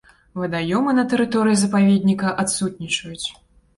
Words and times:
Вадаёмы 0.43 0.95
на 0.99 1.03
тэрыторыі 1.11 1.59
запаведніка 1.65 2.33
адсутнічаюць. 2.45 3.27